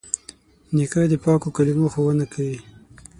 نیکه 0.75 1.01
د 1.11 1.13
پاکو 1.23 1.49
کلمو 1.57 1.87
ښوونه 1.93 2.25
کوي. 2.33 2.57